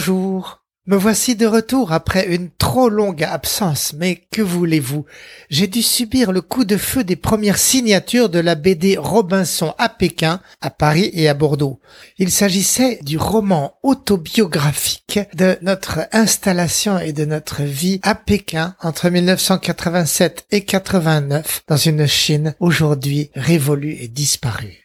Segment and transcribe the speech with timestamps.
[0.00, 0.62] Bonjour.
[0.86, 5.04] Me voici de retour après une trop longue absence, mais que voulez-vous?
[5.50, 9.90] J'ai dû subir le coup de feu des premières signatures de la BD Robinson à
[9.90, 11.80] Pékin, à Paris et à Bordeaux.
[12.16, 19.10] Il s'agissait du roman autobiographique de notre installation et de notre vie à Pékin entre
[19.10, 24.79] 1987 et 89 dans une Chine aujourd'hui révolue et disparue.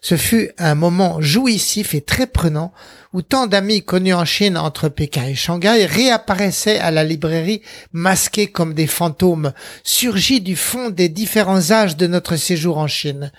[0.00, 2.72] Ce fut un moment jouissif et très prenant
[3.12, 8.46] où tant d'amis connus en Chine entre Pékin et Shanghai réapparaissaient à la librairie masqués
[8.48, 9.52] comme des fantômes
[9.82, 13.32] surgis du fond des différents âges de notre séjour en Chine.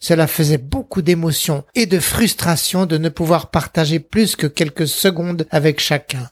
[0.00, 5.46] Cela faisait beaucoup d'émotion et de frustration de ne pouvoir partager plus que quelques secondes
[5.50, 6.28] avec chacun.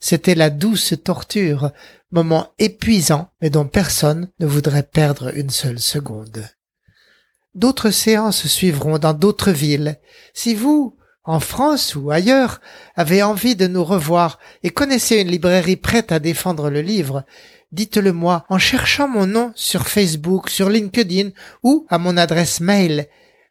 [0.00, 1.70] C'était la douce torture,
[2.10, 6.44] moment épuisant mais dont personne ne voudrait perdre une seule seconde.
[7.54, 9.98] D'autres séances suivront dans d'autres villes.
[10.32, 12.62] Si vous, en France ou ailleurs,
[12.96, 17.26] avez envie de nous revoir et connaissez une librairie prête à défendre le livre,
[17.70, 21.30] dites-le moi en cherchant mon nom sur Facebook, sur LinkedIn
[21.62, 23.06] ou à mon adresse mail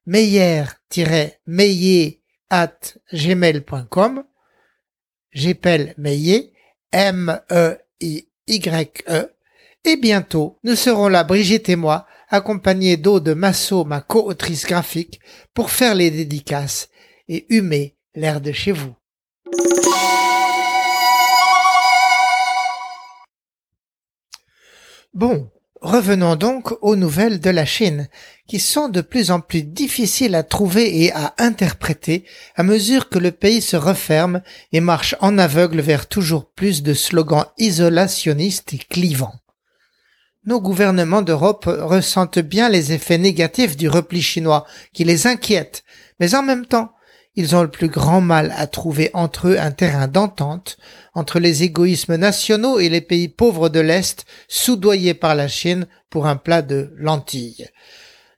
[0.08, 2.80] meyer-meyer at
[3.14, 4.24] gmail.com.
[5.32, 6.52] J'appelle Meyer,
[6.92, 7.80] M-E-I-Y-E,
[9.86, 15.20] et bientôt nous serons là, Brigitte et moi, accompagné d'Aude Massot, ma co-autrice graphique,
[15.54, 16.90] pour faire les dédicaces
[17.28, 18.96] et humer l'air de chez vous.
[25.14, 28.08] Bon, revenons donc aux nouvelles de la Chine,
[28.48, 32.24] qui sont de plus en plus difficiles à trouver et à interpréter
[32.56, 36.94] à mesure que le pays se referme et marche en aveugle vers toujours plus de
[36.94, 39.41] slogans isolationnistes et clivants
[40.46, 45.84] nos gouvernements d'Europe ressentent bien les effets négatifs du repli chinois qui les inquiètent,
[46.20, 46.94] mais en même temps,
[47.36, 50.78] ils ont le plus grand mal à trouver entre eux un terrain d'entente
[51.14, 56.28] entre les égoïsmes nationaux et les pays pauvres de l'Est soudoyés par la Chine pour
[56.28, 57.70] un plat de lentilles.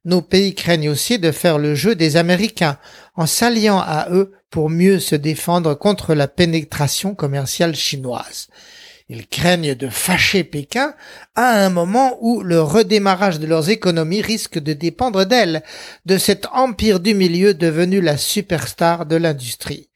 [0.05, 2.77] Nos pays craignent aussi de faire le jeu des Américains
[3.15, 8.49] en s'alliant à eux pour mieux se défendre contre la pénétration commerciale chinoise.
[9.09, 10.93] Ils craignent de fâcher Pékin
[11.35, 15.63] à un moment où le redémarrage de leurs économies risque de dépendre d'elles,
[16.05, 19.89] de cet empire du milieu devenu la superstar de l'industrie.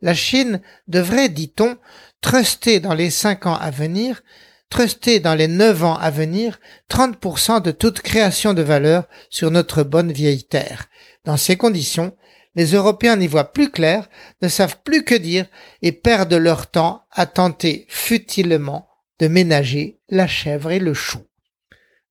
[0.00, 1.76] La Chine devrait, dit-on,
[2.20, 4.22] truster dans les cinq ans à venir,
[4.70, 9.82] truster dans les neuf ans à venir 30% de toute création de valeur sur notre
[9.82, 10.86] bonne vieille terre.
[11.24, 12.16] Dans ces conditions,
[12.56, 14.08] les Européens n'y voient plus clair,
[14.42, 15.46] ne savent plus que dire
[15.82, 18.88] et perdent leur temps à tenter futilement
[19.20, 21.20] de ménager la chèvre et le chou.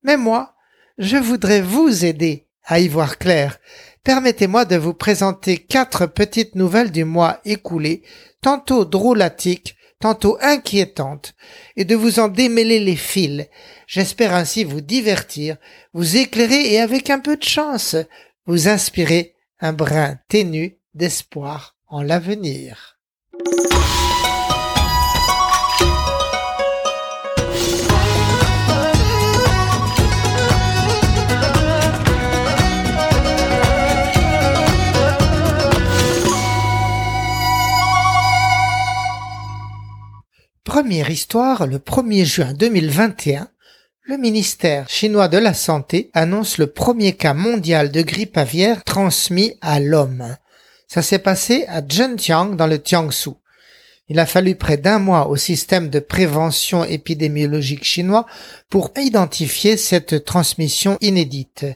[0.02, 0.54] Mais moi,
[0.98, 3.58] je voudrais vous aider à y voir clair.
[4.04, 8.02] Permettez-moi de vous présenter quatre petites nouvelles du mois écoulé,
[8.40, 11.34] tantôt drôlatiques, tantôt inquiétantes,
[11.74, 13.46] et de vous en démêler les fils.
[13.88, 15.56] J'espère ainsi vous divertir,
[15.92, 17.96] vous éclairer et avec un peu de chance,
[18.46, 22.98] vous inspirer un brin ténu d'espoir en l'avenir.
[40.64, 43.48] Première histoire, le 1er juin 2021,
[44.08, 49.54] le ministère chinois de la Santé annonce le premier cas mondial de grippe aviaire transmis
[49.60, 50.36] à l'homme.
[50.86, 53.30] Ça s'est passé à Zhenjiang dans le Jiangsu.
[54.08, 58.26] Il a fallu près d'un mois au système de prévention épidémiologique chinois
[58.70, 61.66] pour identifier cette transmission inédite.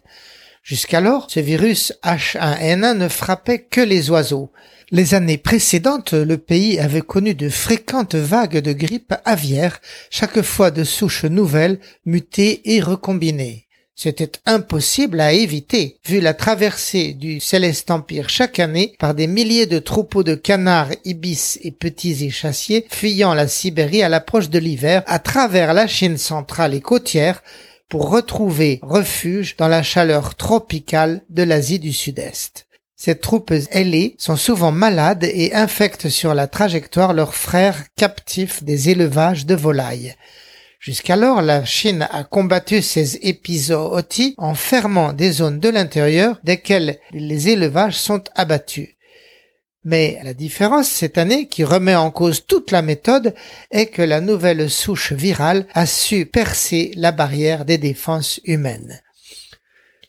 [0.62, 4.53] Jusqu'alors, ce virus H1N1 ne frappait que les oiseaux.
[4.91, 9.80] Les années précédentes, le pays avait connu de fréquentes vagues de grippe aviaire,
[10.10, 13.68] chaque fois de souches nouvelles, mutées et recombinées.
[14.03, 19.66] C'était impossible à éviter, vu la traversée du Céleste Empire chaque année par des milliers
[19.66, 25.03] de troupeaux de canards, ibis et petits échassiers fuyant la Sibérie à l'approche de l'hiver
[25.06, 27.42] à travers la Chine centrale et côtière
[27.91, 32.66] pour retrouver refuge dans la chaleur tropicale de l'Asie du Sud-Est.
[32.97, 38.91] Ces troupes ailées sont souvent malades et infectent sur la trajectoire leurs frères captifs des
[38.91, 40.15] élevages de volailles.
[40.78, 47.48] Jusqu'alors, la Chine a combattu ces épizooties en fermant des zones de l'intérieur desquelles les
[47.48, 48.97] élevages sont abattus.
[49.84, 53.34] Mais la différence cette année qui remet en cause toute la méthode
[53.71, 59.00] est que la nouvelle souche virale a su percer la barrière des défenses humaines.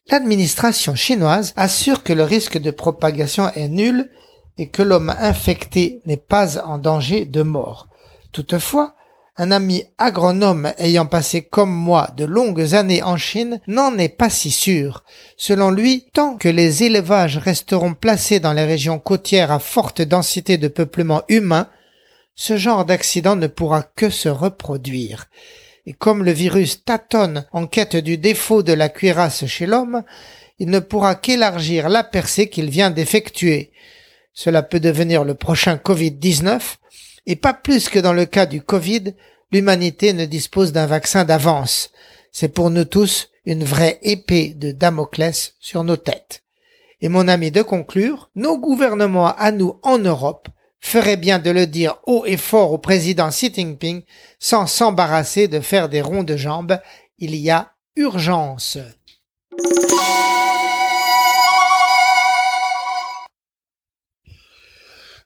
[0.10, 4.10] L'administration chinoise assure que le risque de propagation est nul,
[4.58, 7.88] et que l'homme infecté n'est pas en danger de mort.
[8.32, 8.96] Toutefois,
[9.38, 14.30] un ami agronome ayant passé comme moi de longues années en Chine n'en est pas
[14.30, 15.04] si sûr.
[15.38, 20.58] Selon lui, tant que les élevages resteront placés dans les régions côtières à forte densité
[20.58, 21.70] de peuplement humain,
[22.36, 25.28] ce genre d'accident ne pourra que se reproduire.
[25.86, 30.04] Et comme le virus tâtonne en quête du défaut de la cuirasse chez l'homme,
[30.60, 33.72] il ne pourra qu'élargir la percée qu'il vient d'effectuer.
[34.34, 36.60] Cela peut devenir le prochain Covid-19,
[37.26, 39.14] et pas plus que dans le cas du Covid,
[39.52, 41.90] l'humanité ne dispose d'un vaccin d'avance.
[42.32, 46.44] C'est pour nous tous une vraie épée de Damoclès sur nos têtes.
[47.02, 50.48] Et mon ami de conclure, nos gouvernements à nous en Europe
[50.80, 54.04] feraient bien de le dire haut et fort au président Xi Jinping
[54.40, 56.80] sans s'embarrasser de faire des ronds de jambes.
[57.18, 58.78] Il y a urgence.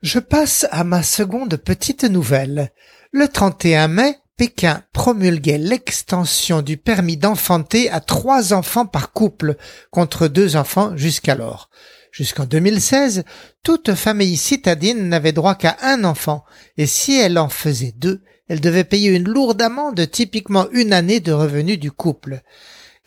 [0.05, 2.69] Je passe à ma seconde petite nouvelle.
[3.11, 9.55] Le 31 mai, Pékin promulguait l'extension du permis d'enfanter à trois enfants par couple,
[9.89, 11.71] contre deux enfants jusqu'alors.
[12.11, 13.23] Jusqu'en 2016,
[13.63, 16.45] toute famille citadine n'avait droit qu'à un enfant,
[16.77, 21.19] et si elle en faisait deux, elle devait payer une lourde amende, typiquement une année
[21.19, 22.43] de revenus du couple.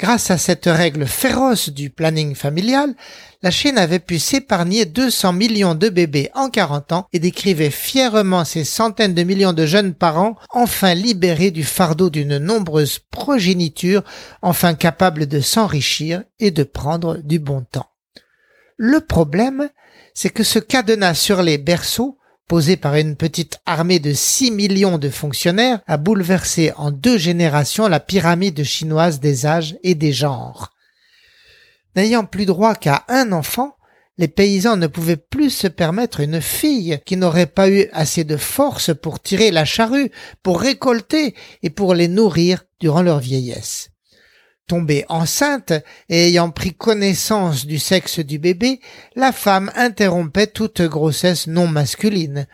[0.00, 2.94] Grâce à cette règle féroce du planning familial,
[3.42, 8.44] la Chine avait pu s'épargner 200 millions de bébés en 40 ans et décrivait fièrement
[8.44, 14.04] ces centaines de millions de jeunes parents enfin libérés du fardeau d'une nombreuse progéniture,
[14.40, 17.90] enfin capables de s'enrichir et de prendre du bon temps.
[18.76, 19.68] Le problème,
[20.14, 22.18] c'est que ce cadenas sur les berceaux
[22.48, 27.86] posé par une petite armée de 6 millions de fonctionnaires, a bouleversé en deux générations
[27.86, 30.70] la pyramide chinoise des âges et des genres.
[31.94, 33.76] N'ayant plus droit qu'à un enfant,
[34.16, 38.36] les paysans ne pouvaient plus se permettre une fille qui n'aurait pas eu assez de
[38.36, 40.10] force pour tirer la charrue,
[40.42, 43.90] pour récolter et pour les nourrir durant leur vieillesse.
[44.68, 45.72] Tombée enceinte
[46.10, 48.80] et ayant pris connaissance du sexe du bébé,
[49.16, 52.46] la femme interrompait toute grossesse non masculine.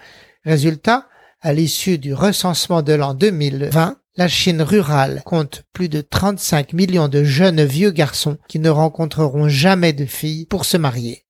[0.45, 1.09] Résultat,
[1.41, 7.09] à l'issue du recensement de l'an 2020, la Chine rurale compte plus de 35 millions
[7.09, 11.25] de jeunes vieux garçons qui ne rencontreront jamais de filles pour se marier.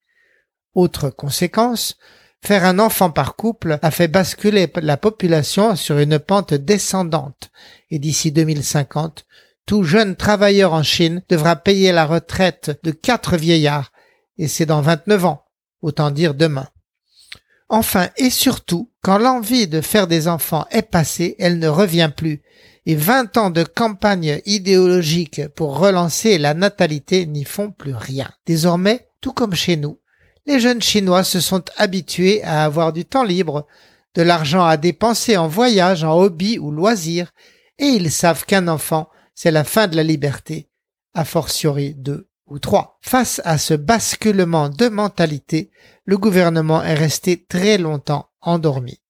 [0.74, 1.96] Autre conséquence,
[2.42, 7.50] faire un enfant par couple a fait basculer la population sur une pente descendante
[7.90, 9.24] et d'ici 2050,
[9.66, 13.92] tout jeune travailleur en Chine devra payer la retraite de quatre vieillards,
[14.38, 15.44] et c'est dans 29 ans,
[15.82, 16.68] autant dire demain.
[17.68, 22.42] Enfin et surtout, quand l'envie de faire des enfants est passée, elle ne revient plus,
[22.86, 28.28] et 20 ans de campagne idéologique pour relancer la natalité n'y font plus rien.
[28.46, 29.98] Désormais, tout comme chez nous,
[30.46, 33.66] les jeunes Chinois se sont habitués à avoir du temps libre,
[34.14, 37.32] de l'argent à dépenser en voyage, en hobby ou loisirs,
[37.78, 40.68] et ils savent qu'un enfant c'est la fin de la liberté,
[41.14, 42.98] a fortiori deux ou trois.
[43.02, 45.70] Face à ce basculement de mentalité,
[46.04, 49.00] le gouvernement est resté très longtemps endormi.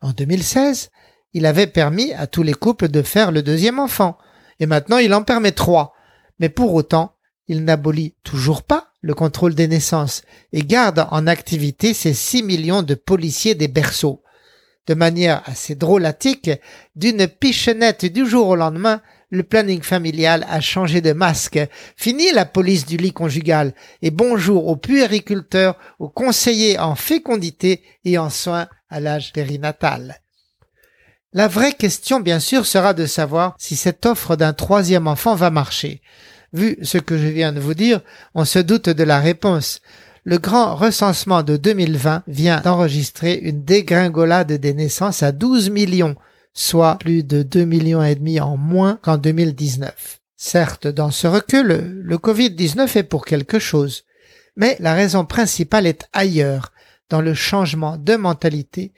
[0.00, 0.90] En 2016,
[1.32, 4.16] il avait permis à tous les couples de faire le deuxième enfant,
[4.60, 5.92] et maintenant il en permet trois.
[6.38, 7.16] Mais pour autant,
[7.48, 12.82] il n'abolit toujours pas le contrôle des naissances et garde en activité ces six millions
[12.82, 14.22] de policiers des berceaux.
[14.86, 16.50] De manière assez drôlatique,
[16.94, 19.02] d'une pichennette du jour au lendemain,
[19.34, 21.58] le planning familial a changé de masque.
[21.96, 28.16] Fini la police du lit conjugal et bonjour aux puériculteurs, aux conseillers en fécondité et
[28.16, 30.20] en soins à l'âge périnatal.
[31.32, 35.50] La vraie question, bien sûr, sera de savoir si cette offre d'un troisième enfant va
[35.50, 36.00] marcher.
[36.52, 38.00] Vu ce que je viens de vous dire,
[38.34, 39.80] on se doute de la réponse.
[40.22, 46.14] Le grand recensement de 2020 vient d'enregistrer une dégringolade des naissances à 12 millions,
[46.54, 50.20] soit plus de 2 millions et demi en moins qu'en 2019.
[50.36, 51.66] Certes, dans ce recul,
[52.02, 54.04] le Covid-19 est pour quelque chose,
[54.56, 56.72] mais la raison principale est ailleurs,
[57.10, 58.92] dans le changement de mentalité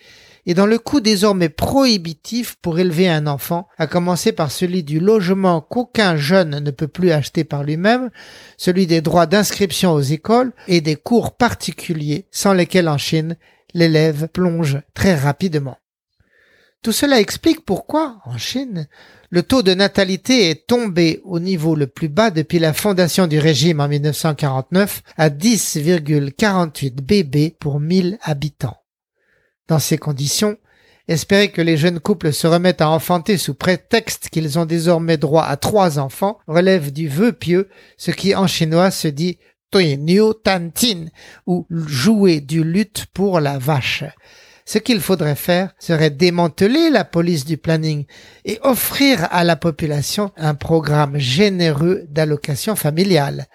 [0.47, 5.01] et dans le coût désormais prohibitif pour élever un enfant, à commencer par celui du
[5.01, 8.11] logement qu'aucun jeune ne peut plus acheter par lui-même,
[8.57, 13.37] celui des droits d'inscription aux écoles et des cours particuliers sans lesquels en Chine
[13.75, 15.79] l'élève plonge très rapidement.
[16.87, 18.87] Tout cela explique pourquoi, en Chine,
[19.31, 23.41] le taux de natalité est tombé au niveau le plus bas depuis la fondation du
[23.41, 28.77] régime en 1949 à 10,48 bébés pour 1000 habitants.
[29.67, 30.59] Dans ces conditions,
[31.09, 35.43] espérer que les jeunes couples se remettent à enfanter sous prétexte qu'ils ont désormais droit
[35.43, 39.39] à trois enfants relève du vœu pieux, ce qui en chinois se dit
[39.75, 41.07] New Tantin
[41.47, 44.05] ou jouer du lutte pour la vache.
[44.67, 48.05] Ce qu'il faudrait faire serait démanteler la police du planning
[48.45, 53.47] et offrir à la population un programme généreux d'allocation familiale.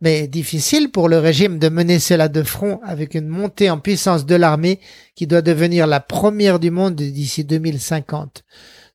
[0.00, 4.24] Mais difficile pour le régime de mener cela de front avec une montée en puissance
[4.24, 4.80] de l'armée
[5.16, 8.44] qui doit devenir la première du monde d'ici 2050.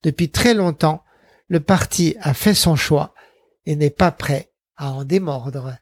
[0.04, 1.04] Depuis très longtemps,
[1.50, 3.14] le parti a fait son choix
[3.66, 5.76] et n'est pas prêt à en démordre.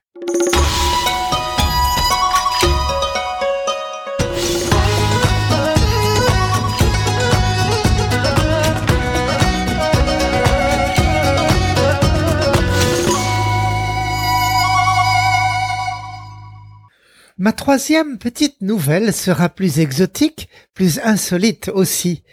[17.37, 22.23] Ma troisième petite nouvelle sera plus exotique, plus insolite aussi.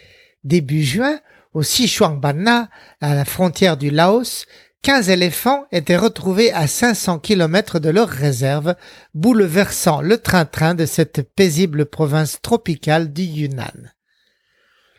[0.45, 1.19] Début juin,
[1.55, 4.47] au Sichuanbana, à la frontière du Laos,
[4.83, 8.77] 15 éléphants étaient retrouvés à 500 kilomètres de leur réserve,
[9.13, 13.91] bouleversant le train-train de cette paisible province tropicale du Yunnan.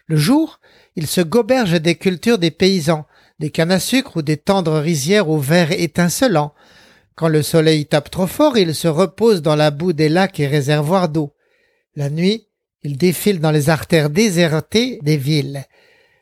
[0.08, 0.60] Le jour,
[0.98, 3.06] ils se gobergent des cultures des paysans,
[3.40, 6.54] des cannes à sucre ou des tendres rizières au vert étincelant,
[7.16, 10.48] quand le soleil tape trop fort, il se repose dans la boue des lacs et
[10.48, 11.34] réservoirs d'eau.
[11.96, 12.48] La nuit,
[12.84, 15.66] il défile dans les artères désertées des villes.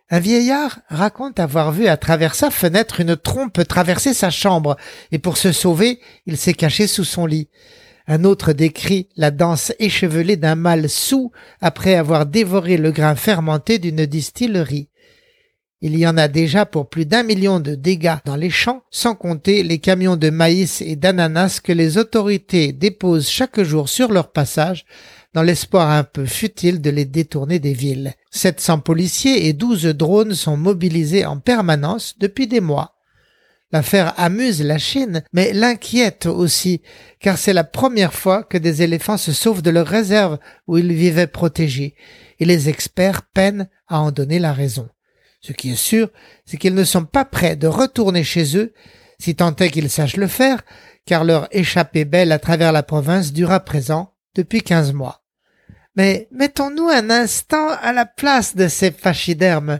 [0.10, 4.76] Un vieillard raconte avoir vu à travers sa fenêtre une trompe traverser sa chambre,
[5.12, 7.48] et pour se sauver, il s'est caché sous son lit.
[8.08, 11.32] Un autre décrit la danse échevelée d'un mâle sous
[11.62, 14.90] après avoir dévoré le grain fermenté d'une distillerie.
[15.84, 19.16] Il y en a déjà pour plus d'un million de dégâts dans les champs, sans
[19.16, 24.32] compter les camions de maïs et d'ananas que les autorités déposent chaque jour sur leur
[24.32, 24.86] passage,
[25.34, 28.14] dans l'espoir un peu futile de les détourner des villes.
[28.30, 32.94] 700 policiers et 12 drones sont mobilisés en permanence depuis des mois.
[33.72, 36.82] L'affaire amuse la Chine, mais l'inquiète aussi,
[37.20, 40.92] car c'est la première fois que des éléphants se sauvent de leur réserve où ils
[40.94, 41.96] vivaient protégés,
[42.40, 44.88] et les experts peinent à en donner la raison.
[45.42, 46.10] Ce qui est sûr,
[46.46, 48.74] c'est qu'ils ne sont pas prêts de retourner chez eux,
[49.20, 50.62] si tant est qu'ils sachent le faire,
[51.06, 55.24] car leur échappée belle à travers la province dure à présent depuis quinze mois.
[55.96, 59.80] Mais mettons-nous un instant à la place de ces pachydermes.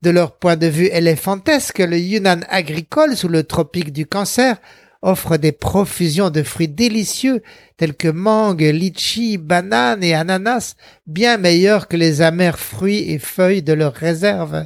[0.00, 4.56] De leur point de vue éléphantesque, le Yunnan agricole sous le tropique du cancer
[5.02, 7.42] offre des profusions de fruits délicieux
[7.76, 10.74] tels que mangue, litchi, bananes et ananas,
[11.06, 14.64] bien meilleurs que les amers fruits et feuilles de leurs réserves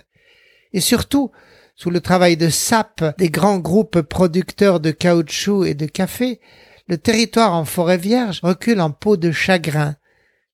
[0.73, 1.30] et surtout
[1.75, 6.40] sous le travail de sape des grands groupes producteurs de caoutchouc et de café,
[6.88, 9.96] le territoire en forêt vierge recule en peau de chagrin.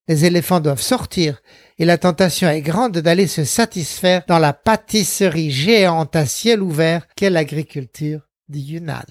[0.09, 1.41] Les éléphants doivent sortir,
[1.79, 7.07] et la tentation est grande d'aller se satisfaire dans la pâtisserie géante à ciel ouvert
[7.15, 9.05] qu'est l'agriculture du Yunnan.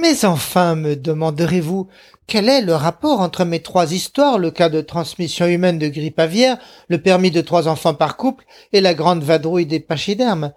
[0.00, 1.88] Mais enfin, me demanderez-vous,
[2.26, 6.18] quel est le rapport entre mes trois histoires, le cas de transmission humaine de grippe
[6.18, 6.56] aviaire,
[6.88, 10.54] le permis de trois enfants par couple et la grande vadrouille des pachydermes?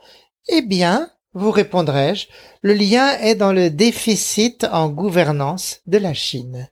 [0.48, 2.28] Eh bien, vous répondrai-je,
[2.62, 6.70] le lien est dans le déficit en gouvernance de la Chine.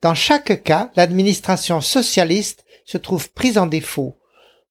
[0.00, 4.20] Dans chaque cas, l'administration socialiste se trouve prise en défaut.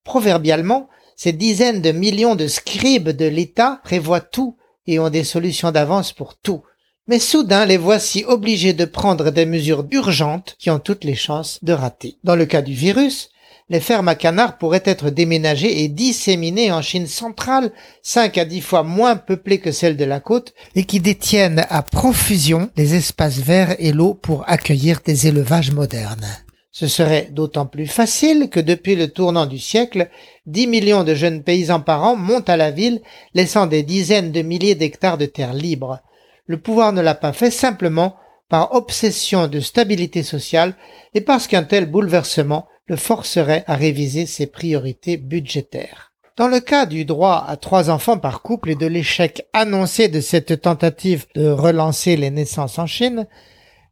[0.06, 4.56] Proverbialement, ces dizaines de millions de scribes de l'État prévoient tout
[4.88, 6.64] et ont des solutions d'avance pour tout.
[7.06, 11.60] Mais soudain, les voici obligés de prendre des mesures urgentes qui ont toutes les chances
[11.62, 12.16] de rater.
[12.24, 13.30] Dans le cas du virus,
[13.70, 18.62] les fermes à canards pourraient être déménagées et disséminées en Chine centrale, cinq à dix
[18.62, 23.40] fois moins peuplées que celles de la côte, et qui détiennent à profusion les espaces
[23.40, 26.28] verts et l'eau pour accueillir des élevages modernes.
[26.72, 30.10] Ce serait d'autant plus facile que depuis le tournant du siècle,
[30.46, 33.02] dix millions de jeunes paysans par an montent à la ville,
[33.34, 36.00] laissant des dizaines de milliers d'hectares de terres libres
[36.46, 38.16] le pouvoir ne l'a pas fait simplement
[38.50, 40.76] par obsession de stabilité sociale
[41.14, 46.12] et parce qu'un tel bouleversement le forcerait à réviser ses priorités budgétaires.
[46.36, 50.20] Dans le cas du droit à trois enfants par couple et de l'échec annoncé de
[50.20, 53.28] cette tentative de relancer les naissances en Chine,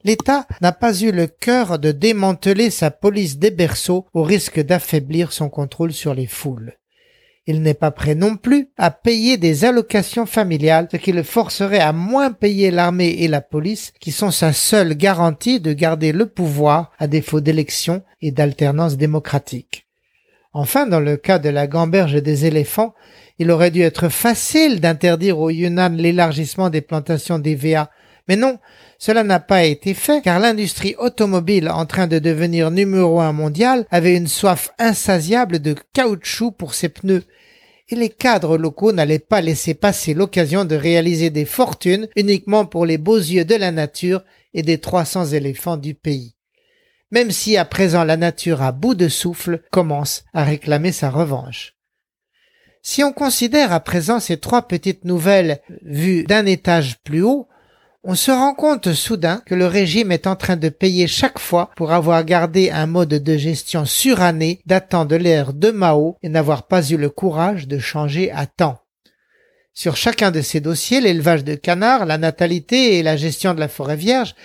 [0.03, 5.31] l'État n'a pas eu le cœur de démanteler sa police des berceaux au risque d'affaiblir
[5.34, 6.74] son contrôle sur les foules.
[7.48, 11.79] Il n'est pas prêt non plus à payer des allocations familiales, ce qui le forcerait
[11.79, 16.27] à moins payer l'armée et la police, qui sont sa seule garantie de garder le
[16.27, 19.88] pouvoir à défaut d'élections et d'alternance démocratique.
[20.53, 22.93] Enfin, dans le cas de la gamberge des éléphants,
[23.39, 27.89] il aurait dû être facile d'interdire au Yunnan l'élargissement des plantations d'EVA.
[28.27, 28.60] Mais non,
[29.01, 33.88] cela n'a pas été fait car l'industrie automobile en train de devenir numéro un mondial
[33.89, 37.24] avait une soif insatiable de caoutchouc pour ses pneus
[37.89, 42.86] et les cadres locaux n'allaient pas laisser passer l'occasion de réaliser des fortunes uniquement pour
[42.86, 46.36] les beaux yeux de la nature et des 300 éléphants du pays.
[47.10, 51.74] Même si à présent la nature à bout de souffle commence à réclamer sa revanche.
[52.84, 57.48] Si on considère à présent ces trois petites nouvelles vues d'un étage plus haut,
[58.03, 61.70] on se rend compte soudain que le régime est en train de payer chaque fois
[61.75, 66.63] pour avoir gardé un mode de gestion suranné datant de l'ère de Mao et n'avoir
[66.63, 68.79] pas eu le courage de changer à temps.
[69.74, 73.67] Sur chacun de ces dossiers, l'élevage de canards, la natalité et la gestion de la
[73.67, 74.36] forêt vierge,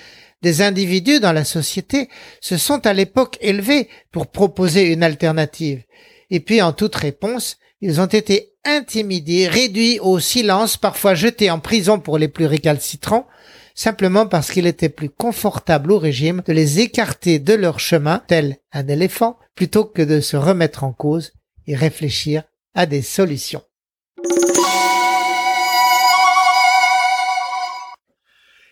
[0.42, 2.08] des individus dans la société
[2.40, 5.82] se sont à l'époque élevés pour proposer une alternative.
[6.30, 11.58] Et puis, en toute réponse, ils ont été intimidés, réduits au silence, parfois jetés en
[11.58, 13.26] prison pour les plus récalcitrants,
[13.76, 18.56] simplement parce qu'il était plus confortable au régime de les écarter de leur chemin, tel
[18.72, 21.32] un éléphant, plutôt que de se remettre en cause
[21.68, 22.42] et réfléchir
[22.74, 23.62] à des solutions.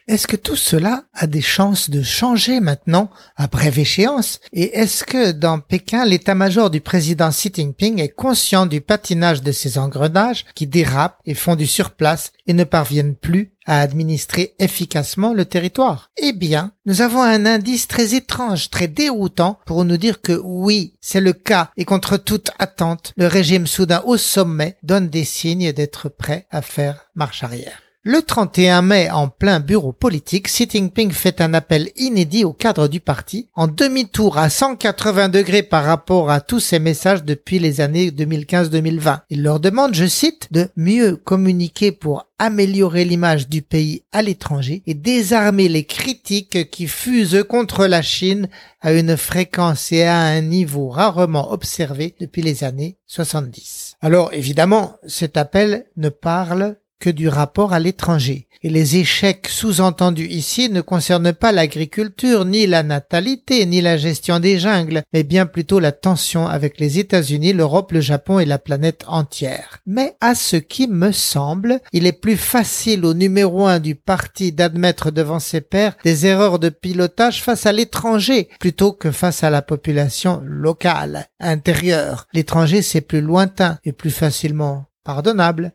[0.06, 5.02] Est-ce que tout cela a des chances de changer maintenant à brève échéance Et est-ce
[5.02, 10.44] que dans Pékin, l'état-major du président Xi Jinping est conscient du patinage de ces engrenages
[10.54, 16.10] qui dérapent et font du surplace et ne parviennent plus à administrer efficacement le territoire?
[16.18, 20.96] Eh bien, nous avons un indice très étrange, très déroutant pour nous dire que oui,
[21.00, 21.70] c'est le cas.
[21.78, 26.60] Et contre toute attente, le régime soudain au sommet donne des signes d'être prêt à
[26.60, 27.83] faire marche arrière.
[28.06, 32.86] Le 31 mai, en plein bureau politique, Xi Jinping fait un appel inédit au cadre
[32.86, 37.80] du parti, en demi-tour à 180 degrés par rapport à tous ses messages depuis les
[37.80, 39.20] années 2015-2020.
[39.30, 44.82] Il leur demande, je cite, de mieux communiquer pour améliorer l'image du pays à l'étranger
[44.86, 48.50] et désarmer les critiques qui fusent contre la Chine
[48.82, 53.96] à une fréquence et à un niveau rarement observé depuis les années 70.
[54.02, 58.48] Alors évidemment, cet appel ne parle que du rapport à l'étranger.
[58.62, 64.40] Et les échecs sous-entendus ici ne concernent pas l'agriculture, ni la natalité, ni la gestion
[64.40, 68.58] des jungles, mais bien plutôt la tension avec les États-Unis, l'Europe, le Japon et la
[68.58, 69.80] planète entière.
[69.84, 74.52] Mais à ce qui me semble, il est plus facile au numéro un du parti
[74.52, 79.50] d'admettre devant ses pairs des erreurs de pilotage face à l'étranger plutôt que face à
[79.50, 82.26] la population locale, intérieure.
[82.32, 85.74] L'étranger c'est plus lointain et plus facilement pardonnable.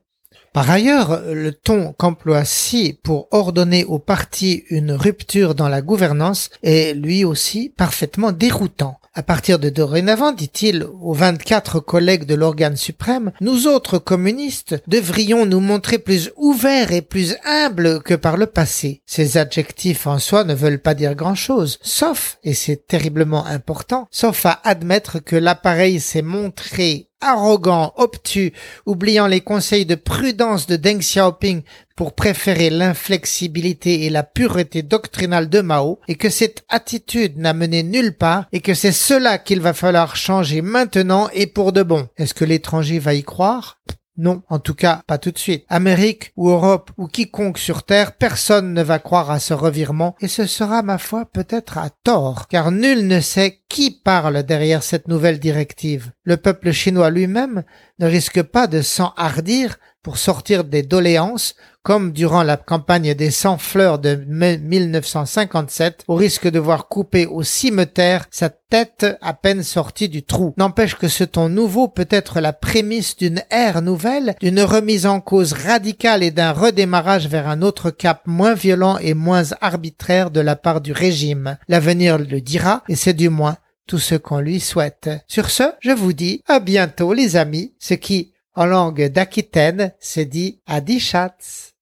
[0.54, 6.50] Par ailleurs, le ton qu'emploie Si pour ordonner au parti une rupture dans la gouvernance
[6.64, 9.00] est lui aussi parfaitement déroutant.
[9.14, 15.46] À partir de dorénavant, dit-il aux 24 collègues de l'organe suprême, nous autres communistes devrions
[15.46, 19.02] nous montrer plus ouverts et plus humbles que par le passé.
[19.06, 24.46] Ces adjectifs en soi ne veulent pas dire grand-chose, sauf, et c'est terriblement important, sauf
[24.46, 28.54] à admettre que l'appareil s'est montré arrogant, obtus,
[28.86, 31.62] oubliant les conseils de prudence de Deng Xiaoping
[31.96, 37.84] pour préférer l'inflexibilité et la pureté doctrinale de Mao, et que cette attitude n'a mené
[37.84, 42.08] nulle part, et que c'est cela qu'il va falloir changer maintenant et pour de bon.
[42.18, 43.80] Est-ce que l'étranger va y croire?
[44.22, 45.64] Non, en tout cas, pas tout de suite.
[45.70, 50.28] Amérique ou Europe ou quiconque sur Terre, personne ne va croire à ce revirement, et
[50.28, 55.08] ce sera, ma foi, peut-être à tort, car nul ne sait qui parle derrière cette
[55.08, 56.12] nouvelle directive.
[56.24, 57.64] Le peuple chinois lui-même
[58.00, 63.58] ne risque pas de s'enhardir pour sortir des doléances, comme durant la campagne des 100
[63.58, 70.10] fleurs de 1957, au risque de voir couper au cimetière sa tête à peine sortie
[70.10, 70.54] du trou.
[70.58, 75.22] N'empêche que ce ton nouveau peut être la prémisse d'une ère nouvelle, d'une remise en
[75.22, 80.42] cause radicale et d'un redémarrage vers un autre cap moins violent et moins arbitraire de
[80.42, 81.58] la part du régime.
[81.68, 85.10] L'avenir le dira, et c'est du moins tout ce qu'on lui souhaite.
[85.28, 90.26] Sur ce, je vous dis à bientôt les amis, ce qui en langue d'Aquitaine, c'est
[90.26, 91.76] dit Adichatz.